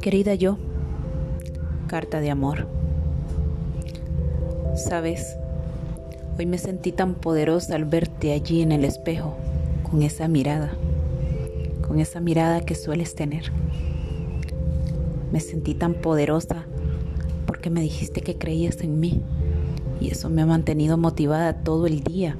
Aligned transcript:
Querida 0.00 0.34
yo, 0.34 0.56
carta 1.86 2.20
de 2.20 2.30
amor. 2.30 2.66
Sabes, 4.76 5.36
hoy 6.38 6.46
me 6.46 6.56
sentí 6.56 6.90
tan 6.90 7.14
poderosa 7.14 7.74
al 7.74 7.84
verte 7.84 8.32
allí 8.32 8.62
en 8.62 8.72
el 8.72 8.84
espejo, 8.84 9.36
con 9.82 10.02
esa 10.02 10.26
mirada, 10.26 10.72
con 11.86 12.00
esa 12.00 12.20
mirada 12.20 12.62
que 12.62 12.74
sueles 12.74 13.14
tener. 13.14 13.52
Me 15.32 15.40
sentí 15.40 15.74
tan 15.74 15.94
poderosa 15.94 16.64
porque 17.46 17.68
me 17.68 17.82
dijiste 17.82 18.22
que 18.22 18.38
creías 18.38 18.80
en 18.80 19.00
mí 19.00 19.20
y 20.00 20.08
eso 20.08 20.30
me 20.30 20.42
ha 20.42 20.46
mantenido 20.46 20.96
motivada 20.96 21.62
todo 21.62 21.86
el 21.86 22.02
día. 22.02 22.36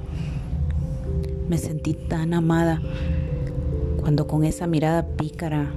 Me 1.50 1.58
sentí 1.58 1.94
tan 1.94 2.32
amada 2.32 2.80
cuando 3.98 4.28
con 4.28 4.44
esa 4.44 4.68
mirada 4.68 5.04
pícara 5.04 5.72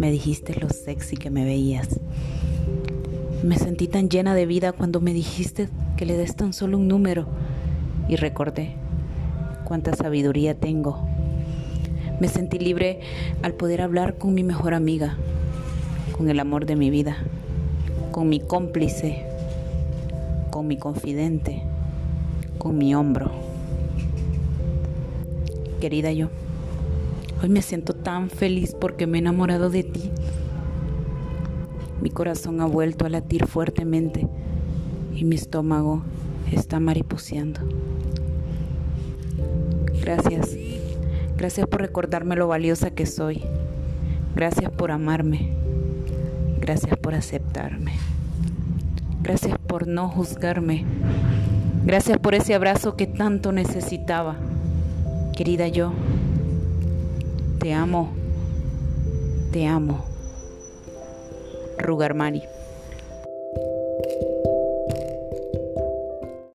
me 0.00 0.10
dijiste 0.10 0.58
lo 0.58 0.68
sexy 0.68 1.16
que 1.16 1.30
me 1.30 1.44
veías. 1.44 2.00
Me 3.44 3.56
sentí 3.56 3.86
tan 3.86 4.08
llena 4.08 4.34
de 4.34 4.46
vida 4.46 4.72
cuando 4.72 5.00
me 5.00 5.12
dijiste 5.12 5.68
que 5.96 6.06
le 6.06 6.16
des 6.16 6.34
tan 6.34 6.52
solo 6.52 6.76
un 6.76 6.88
número 6.88 7.28
y 8.08 8.16
recordé 8.16 8.74
cuánta 9.62 9.94
sabiduría 9.94 10.56
tengo. 10.56 11.06
Me 12.18 12.26
sentí 12.26 12.58
libre 12.58 12.98
al 13.42 13.54
poder 13.54 13.82
hablar 13.82 14.18
con 14.18 14.34
mi 14.34 14.42
mejor 14.42 14.74
amiga, 14.74 15.18
con 16.18 16.28
el 16.30 16.40
amor 16.40 16.66
de 16.66 16.74
mi 16.74 16.90
vida, 16.90 17.16
con 18.10 18.28
mi 18.28 18.40
cómplice, 18.40 19.22
con 20.50 20.66
mi 20.66 20.76
confidente, 20.76 21.62
con 22.58 22.76
mi 22.76 22.92
hombro. 22.92 23.45
Querida 25.80 26.12
yo. 26.12 26.28
Hoy 27.42 27.48
me 27.48 27.62
siento 27.62 27.92
tan 27.92 28.30
feliz 28.30 28.74
porque 28.78 29.06
me 29.06 29.18
he 29.18 29.20
enamorado 29.20 29.68
de 29.68 29.82
ti. 29.82 30.10
Mi 32.00 32.10
corazón 32.10 32.60
ha 32.60 32.66
vuelto 32.66 33.04
a 33.04 33.08
latir 33.08 33.46
fuertemente 33.46 34.26
y 35.14 35.24
mi 35.24 35.36
estómago 35.36 36.02
está 36.50 36.80
mariposeando. 36.80 37.60
Gracias. 40.00 40.56
Gracias 41.36 41.66
por 41.66 41.80
recordarme 41.80 42.36
lo 42.36 42.48
valiosa 42.48 42.90
que 42.90 43.06
soy. 43.06 43.42
Gracias 44.34 44.70
por 44.70 44.90
amarme. 44.90 45.52
Gracias 46.60 46.96
por 46.98 47.14
aceptarme. 47.14 47.92
Gracias 49.22 49.58
por 49.66 49.86
no 49.86 50.08
juzgarme. 50.08 50.84
Gracias 51.84 52.18
por 52.18 52.34
ese 52.34 52.54
abrazo 52.54 52.96
que 52.96 53.06
tanto 53.06 53.52
necesitaba. 53.52 54.36
Querida 55.36 55.68
yo, 55.68 55.92
te 57.60 57.74
amo. 57.74 58.10
Te 59.52 59.66
amo. 59.66 60.02
Rugar 61.76 62.14
Mari. 62.14 62.42